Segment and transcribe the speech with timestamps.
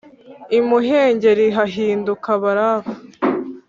[0.59, 2.93] imuhengeri hahinduka barafu